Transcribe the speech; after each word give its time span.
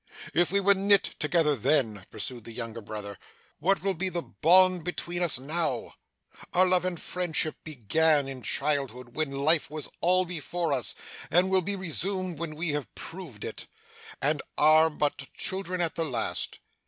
'If 0.33 0.51
we 0.51 0.59
were 0.59 0.73
knit 0.73 1.03
together 1.19 1.55
then,' 1.55 2.07
pursued 2.09 2.43
the 2.43 2.51
younger 2.53 2.81
brother, 2.81 3.19
'what 3.59 3.83
will 3.83 3.93
be 3.93 4.09
the 4.09 4.23
bond 4.23 4.83
between 4.83 5.21
us 5.21 5.37
now! 5.37 5.93
Our 6.53 6.65
love 6.65 6.85
and 6.85 6.99
fellowship 6.99 7.57
began 7.63 8.27
in 8.27 8.41
childhood, 8.41 9.15
when 9.15 9.29
life 9.31 9.69
was 9.69 9.89
all 9.99 10.25
before 10.25 10.73
us, 10.73 10.95
and 11.29 11.51
will 11.51 11.61
be 11.61 11.75
resumed 11.75 12.39
when 12.39 12.55
we 12.55 12.69
have 12.69 12.95
proved 12.95 13.43
it, 13.45 13.67
and 14.23 14.41
are 14.57 14.89
but 14.89 15.27
children 15.35 15.81
at 15.81 15.93
the 15.93 16.05
last. 16.05 16.57